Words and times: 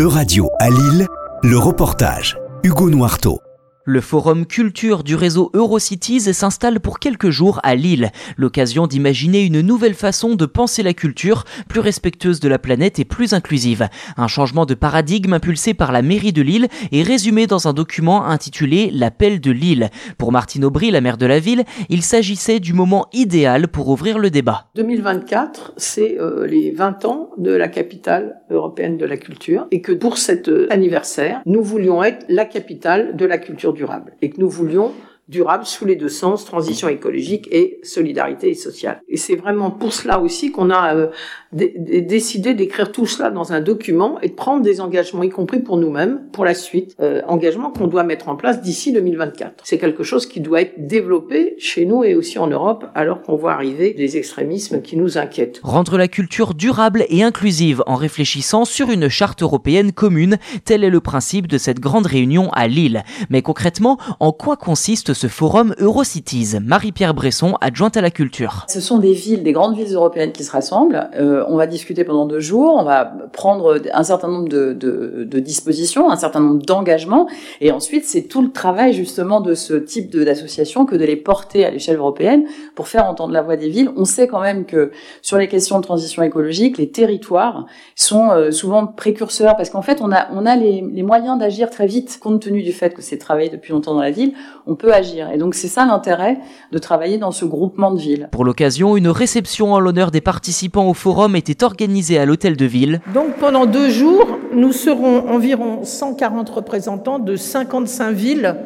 Euradio 0.00 0.48
à 0.58 0.70
Lille, 0.70 1.06
le 1.42 1.58
reportage. 1.58 2.38
Hugo 2.62 2.88
Noirteau. 2.88 3.42
Le 3.86 4.02
forum 4.02 4.44
culture 4.44 5.02
du 5.02 5.14
réseau 5.14 5.50
Eurocities 5.54 6.34
s'installe 6.34 6.80
pour 6.80 6.98
quelques 6.98 7.30
jours 7.30 7.60
à 7.62 7.74
Lille, 7.74 8.10
l'occasion 8.36 8.86
d'imaginer 8.86 9.40
une 9.40 9.62
nouvelle 9.62 9.94
façon 9.94 10.34
de 10.34 10.44
penser 10.44 10.82
la 10.82 10.92
culture, 10.92 11.44
plus 11.66 11.80
respectueuse 11.80 12.40
de 12.40 12.48
la 12.50 12.58
planète 12.58 12.98
et 12.98 13.06
plus 13.06 13.32
inclusive. 13.32 13.88
Un 14.18 14.28
changement 14.28 14.66
de 14.66 14.74
paradigme 14.74 15.32
impulsé 15.32 15.72
par 15.72 15.92
la 15.92 16.02
mairie 16.02 16.34
de 16.34 16.42
Lille 16.42 16.68
et 16.92 17.02
résumé 17.02 17.46
dans 17.46 17.68
un 17.68 17.72
document 17.72 18.26
intitulé 18.26 18.90
L'appel 18.92 19.40
de 19.40 19.50
Lille. 19.50 19.88
Pour 20.18 20.30
Martine 20.30 20.66
Aubry, 20.66 20.90
la 20.90 21.00
maire 21.00 21.16
de 21.16 21.24
la 21.24 21.38
ville, 21.38 21.64
il 21.88 22.02
s'agissait 22.02 22.60
du 22.60 22.74
moment 22.74 23.06
idéal 23.14 23.66
pour 23.68 23.88
ouvrir 23.88 24.18
le 24.18 24.28
débat. 24.28 24.68
2024, 24.74 25.72
c'est 25.78 26.20
euh, 26.20 26.46
les 26.46 26.70
20 26.70 27.06
ans 27.06 27.30
de 27.38 27.52
la 27.52 27.68
capitale 27.68 28.42
européenne 28.50 28.98
de 28.98 29.06
la 29.06 29.16
culture 29.16 29.66
et 29.70 29.80
que 29.80 29.92
pour 29.92 30.18
cet 30.18 30.50
euh, 30.50 30.66
anniversaire, 30.68 31.40
nous 31.46 31.62
voulions 31.62 32.04
être 32.04 32.26
la 32.28 32.44
capitale 32.44 33.16
de 33.16 33.24
la 33.24 33.38
culture 33.38 33.69
durable 33.72 34.14
et 34.22 34.30
que 34.30 34.40
nous 34.40 34.48
voulions 34.48 34.92
durable 35.30 35.64
sous 35.64 35.84
les 35.84 35.94
deux 35.94 36.08
sens, 36.08 36.44
transition 36.44 36.88
écologique 36.88 37.48
et 37.52 37.78
solidarité 37.84 38.52
sociale. 38.54 39.00
Et 39.08 39.16
c'est 39.16 39.36
vraiment 39.36 39.70
pour 39.70 39.92
cela 39.92 40.20
aussi 40.20 40.50
qu'on 40.50 40.70
a 40.70 40.96
euh, 40.96 41.06
décidé 41.52 42.52
d'écrire 42.54 42.90
tout 42.90 43.06
cela 43.06 43.30
dans 43.30 43.52
un 43.52 43.60
document 43.60 44.20
et 44.22 44.28
de 44.28 44.34
prendre 44.34 44.62
des 44.62 44.80
engagements, 44.80 45.22
y 45.22 45.28
compris 45.28 45.60
pour 45.60 45.76
nous-mêmes, 45.76 46.20
pour 46.32 46.44
la 46.44 46.54
suite, 46.54 46.96
euh, 47.00 47.22
engagements 47.28 47.70
qu'on 47.70 47.86
doit 47.86 48.02
mettre 48.02 48.28
en 48.28 48.34
place 48.34 48.60
d'ici 48.60 48.92
2024. 48.92 49.62
C'est 49.62 49.78
quelque 49.78 50.02
chose 50.02 50.26
qui 50.26 50.40
doit 50.40 50.62
être 50.62 50.86
développé 50.88 51.54
chez 51.58 51.86
nous 51.86 52.02
et 52.02 52.16
aussi 52.16 52.38
en 52.38 52.48
Europe, 52.48 52.86
alors 52.96 53.22
qu'on 53.22 53.36
voit 53.36 53.52
arriver 53.52 53.94
des 53.94 54.16
extrémismes 54.16 54.82
qui 54.82 54.96
nous 54.96 55.16
inquiètent. 55.16 55.60
Rendre 55.62 55.96
la 55.96 56.08
culture 56.08 56.54
durable 56.54 57.04
et 57.08 57.22
inclusive 57.22 57.84
en 57.86 57.94
réfléchissant 57.94 58.64
sur 58.64 58.90
une 58.90 59.08
charte 59.08 59.42
européenne 59.42 59.92
commune, 59.92 60.38
tel 60.64 60.82
est 60.82 60.90
le 60.90 61.00
principe 61.00 61.46
de 61.46 61.58
cette 61.58 61.78
grande 61.78 62.06
réunion 62.06 62.50
à 62.50 62.66
Lille. 62.66 63.04
Mais 63.28 63.42
concrètement, 63.42 63.96
en 64.18 64.32
quoi 64.32 64.56
consiste 64.56 65.14
ce 65.20 65.26
forum 65.26 65.74
Eurocities. 65.78 66.58
Marie-Pierre 66.64 67.12
Bresson, 67.12 67.58
adjointe 67.60 67.94
à 67.98 68.00
la 68.00 68.10
culture. 68.10 68.64
Ce 68.68 68.80
sont 68.80 68.96
des 68.96 69.12
villes, 69.12 69.42
des 69.42 69.52
grandes 69.52 69.76
villes 69.76 69.92
européennes 69.92 70.32
qui 70.32 70.44
se 70.44 70.50
rassemblent. 70.50 71.10
Euh, 71.14 71.44
on 71.46 71.56
va 71.56 71.66
discuter 71.66 72.04
pendant 72.04 72.24
deux 72.24 72.40
jours, 72.40 72.76
on 72.78 72.84
va 72.84 73.04
prendre 73.30 73.82
un 73.92 74.02
certain 74.02 74.28
nombre 74.28 74.48
de, 74.48 75.38
dispositions, 75.40 76.10
un 76.10 76.16
certain 76.16 76.40
nombre 76.40 76.64
d'engagements, 76.64 77.28
et 77.60 77.70
ensuite 77.70 78.06
c'est 78.06 78.22
tout 78.22 78.40
le 78.40 78.50
travail 78.50 78.94
justement 78.94 79.42
de 79.42 79.52
ce 79.52 79.74
type 79.74 80.10
d'association 80.16 80.86
que 80.86 80.96
de 80.96 81.04
les 81.04 81.16
porter 81.16 81.66
à 81.66 81.70
l'échelle 81.70 81.98
européenne 81.98 82.44
pour 82.74 82.88
faire 82.88 83.04
entendre 83.04 83.34
la 83.34 83.42
voix 83.42 83.56
des 83.56 83.68
villes. 83.68 83.90
On 83.98 84.06
sait 84.06 84.26
quand 84.26 84.40
même 84.40 84.64
que 84.64 84.90
sur 85.20 85.36
les 85.36 85.48
questions 85.48 85.76
de 85.76 85.84
transition 85.84 86.22
écologique, 86.22 86.78
les 86.78 86.90
territoires 86.90 87.66
sont 87.94 88.30
euh, 88.30 88.52
souvent 88.52 88.86
précurseurs 88.86 89.58
parce 89.58 89.68
qu'en 89.68 89.82
fait 89.82 90.00
on 90.00 90.12
a, 90.12 90.28
on 90.32 90.46
a 90.46 90.56
les, 90.56 90.80
les 90.80 91.02
moyens 91.02 91.38
d'agir 91.38 91.68
très 91.68 91.86
vite 91.86 92.18
compte 92.22 92.40
tenu 92.40 92.62
du 92.62 92.72
fait 92.72 92.94
que 92.94 93.02
c'est 93.02 93.18
travaillé 93.18 93.50
depuis 93.50 93.74
longtemps 93.74 93.92
dans 93.92 94.00
la 94.00 94.10
ville. 94.10 94.32
On 94.66 94.76
peut 94.76 94.94
agir 95.00 95.30
et 95.32 95.38
donc 95.38 95.54
c'est 95.54 95.68
ça 95.68 95.86
l'intérêt 95.86 96.38
de 96.72 96.78
travailler 96.78 97.18
dans 97.18 97.30
ce 97.30 97.44
groupement 97.44 97.90
de 97.90 97.98
villes. 97.98 98.28
Pour 98.30 98.44
l'occasion, 98.44 98.96
une 98.96 99.08
réception 99.08 99.72
en 99.72 99.80
l'honneur 99.80 100.10
des 100.10 100.20
participants 100.20 100.88
au 100.88 100.94
forum 100.94 101.36
était 101.36 101.64
organisée 101.64 102.18
à 102.18 102.24
l'hôtel 102.24 102.56
de 102.56 102.66
ville. 102.66 103.00
Donc 103.14 103.34
pendant 103.36 103.66
deux 103.66 103.88
jours, 103.90 104.26
nous 104.54 104.72
serons 104.72 105.28
environ 105.28 105.80
140 105.82 106.48
représentants 106.50 107.18
de 107.18 107.36
55 107.36 108.12
villes 108.12 108.56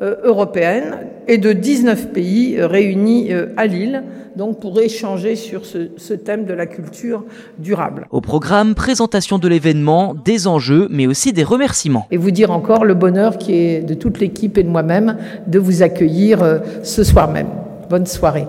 euh, 0.00 0.14
européennes 0.22 0.98
et 1.26 1.38
de 1.38 1.52
19 1.52 2.12
pays 2.12 2.56
euh, 2.56 2.68
réunis 2.68 3.32
euh, 3.32 3.46
à 3.56 3.66
Lille, 3.66 4.04
donc 4.36 4.60
pour 4.60 4.80
échanger 4.80 5.34
sur 5.34 5.66
ce, 5.66 5.88
ce, 5.96 6.14
thème 6.14 6.44
de 6.44 6.54
la 6.54 6.66
culture 6.66 7.24
durable. 7.58 8.06
Au 8.10 8.20
programme, 8.20 8.76
présentation 8.76 9.38
de 9.38 9.48
l'événement, 9.48 10.14
des 10.14 10.46
enjeux, 10.46 10.86
mais 10.90 11.06
aussi 11.06 11.32
des 11.32 11.42
remerciements. 11.42 12.06
Et 12.12 12.16
vous 12.16 12.30
dire 12.30 12.52
encore 12.52 12.84
le 12.84 12.94
bonheur 12.94 13.38
qui 13.38 13.54
est 13.54 13.80
de 13.80 13.94
toute 13.94 14.20
l'équipe 14.20 14.56
et 14.56 14.62
de 14.62 14.68
moi-même 14.68 15.16
de 15.48 15.58
vous 15.58 15.82
accueillir 15.82 16.60
ce 16.84 17.02
soir 17.02 17.28
même. 17.28 17.48
Bonne 17.90 18.06
soirée. 18.06 18.46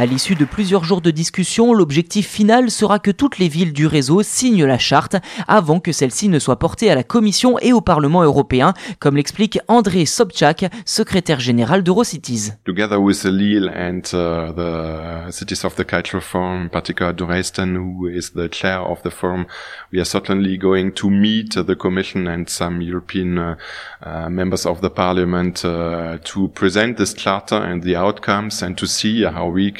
À 0.00 0.06
l'issue 0.06 0.34
de 0.34 0.46
plusieurs 0.46 0.82
jours 0.82 1.02
de 1.02 1.10
discussion, 1.10 1.74
l'objectif 1.74 2.26
final 2.26 2.70
sera 2.70 2.98
que 2.98 3.10
toutes 3.10 3.36
les 3.36 3.48
villes 3.48 3.74
du 3.74 3.86
réseau 3.86 4.22
signent 4.22 4.64
la 4.64 4.78
charte 4.78 5.16
avant 5.46 5.78
que 5.78 5.92
celle-ci 5.92 6.30
ne 6.30 6.38
soit 6.38 6.58
portée 6.58 6.90
à 6.90 6.94
la 6.94 7.02
Commission 7.02 7.58
et 7.58 7.74
au 7.74 7.82
Parlement 7.82 8.22
européen, 8.22 8.72
comme 8.98 9.16
l'explique 9.16 9.58
André 9.68 10.06
Sobchak, 10.06 10.64
secrétaire 10.86 11.38
général 11.38 11.82
d'Eurocities. 11.82 12.52
Together 12.64 12.98
with 12.98 13.24
Lille 13.24 13.70
and 13.76 14.00
uh, 14.14 14.54
the 14.54 15.30
cities 15.30 15.66
of 15.66 15.74
the 15.74 15.84
cultural 15.84 16.22
forum, 16.22 16.62
in 16.64 16.68
particular 16.70 17.12
Dresden, 17.12 17.76
who 17.76 18.08
is 18.08 18.32
the 18.34 18.48
chair 18.50 18.80
of 18.80 19.02
the 19.02 19.10
forum, 19.10 19.44
we 19.92 19.98
are 19.98 20.06
certainly 20.06 20.56
going 20.56 20.92
to 20.92 21.10
meet 21.10 21.58
the 21.58 21.76
Commission 21.76 22.26
and 22.26 22.48
some 22.48 22.80
European 22.80 23.36
uh, 23.36 23.56
uh, 24.02 24.30
members 24.30 24.64
of 24.64 24.80
the 24.80 24.88
Parliament 24.88 25.62
uh, 25.62 26.16
to 26.24 26.48
present 26.54 26.96
this 26.96 27.12
charter 27.12 27.56
and 27.56 27.82
the 27.82 27.96
outcomes 27.96 28.62
and 28.62 28.78
to 28.78 28.86
see 28.86 29.24
how 29.24 29.46
we 29.46 29.70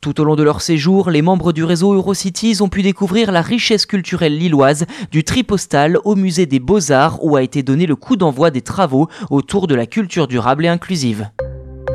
tout 0.00 0.20
au 0.20 0.24
long 0.24 0.36
de 0.36 0.42
leur 0.42 0.60
séjour, 0.60 1.10
les 1.10 1.22
membres 1.22 1.52
du 1.52 1.64
réseau 1.64 1.94
Eurocities 1.94 2.58
ont 2.60 2.68
pu 2.68 2.82
découvrir 2.82 3.32
la 3.32 3.42
richesse 3.42 3.86
culturelle 3.86 4.36
lilloise, 4.36 4.86
du 5.10 5.24
tripostal 5.24 5.98
au 6.04 6.16
musée 6.16 6.46
des 6.46 6.60
beaux-arts 6.60 7.24
où 7.24 7.36
a 7.36 7.42
été 7.42 7.62
donné 7.62 7.86
le 7.86 7.96
coup 7.96 8.16
d'envoi 8.16 8.50
des 8.50 8.62
travaux 8.62 9.08
autour 9.30 9.66
de 9.66 9.74
la 9.74 9.86
culture 9.86 10.26
durable 10.26 10.64
et 10.64 10.68
inclusive. 10.68 11.28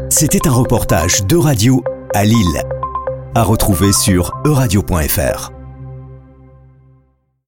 C'était 0.09 0.47
un 0.47 0.53
reportage 0.53 1.25
de 1.25 1.35
radio 1.35 1.83
à 2.13 2.23
Lille, 2.23 2.61
à 3.35 3.43
retrouver 3.43 3.91
sur 3.91 4.31
euradio.fr. 4.45 5.56